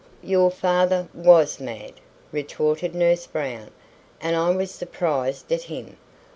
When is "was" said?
1.13-1.59, 4.49-4.71